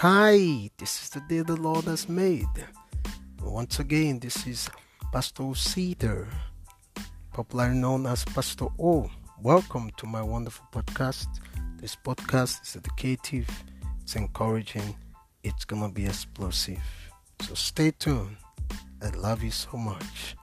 Hi, 0.00 0.70
this 0.78 1.02
is 1.02 1.08
the 1.10 1.20
day 1.28 1.40
the 1.40 1.56
Lord 1.56 1.86
has 1.86 2.08
made. 2.08 2.46
Once 3.42 3.80
again, 3.80 4.20
this 4.20 4.46
is 4.46 4.70
Pastor 5.12 5.52
Cedar, 5.56 6.28
popularly 7.32 7.74
known 7.74 8.06
as 8.06 8.24
Pastor 8.24 8.68
O. 8.78 9.10
Welcome 9.42 9.90
to 9.96 10.06
my 10.06 10.22
wonderful 10.22 10.64
podcast. 10.70 11.26
This 11.80 11.96
podcast 11.96 12.62
is 12.62 12.76
educative, 12.76 13.48
it's 14.00 14.14
encouraging, 14.14 14.94
it's 15.42 15.64
gonna 15.64 15.88
be 15.88 16.06
explosive. 16.06 16.78
So 17.40 17.54
stay 17.54 17.90
tuned. 17.90 18.36
I 19.02 19.08
love 19.08 19.42
you 19.42 19.50
so 19.50 19.76
much. 19.76 20.36